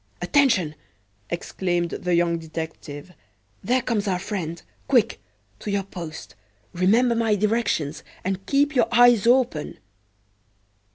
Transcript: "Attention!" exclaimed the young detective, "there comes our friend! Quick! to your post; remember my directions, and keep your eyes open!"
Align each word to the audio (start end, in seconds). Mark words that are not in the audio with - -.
"Attention!" 0.19 0.73
exclaimed 1.29 1.91
the 1.91 2.15
young 2.15 2.39
detective, 2.39 3.13
"there 3.63 3.83
comes 3.83 4.07
our 4.07 4.17
friend! 4.17 4.63
Quick! 4.87 5.21
to 5.59 5.69
your 5.69 5.83
post; 5.83 6.33
remember 6.73 7.13
my 7.13 7.35
directions, 7.35 8.01
and 8.23 8.43
keep 8.47 8.73
your 8.75 8.87
eyes 8.91 9.27
open!" 9.27 9.77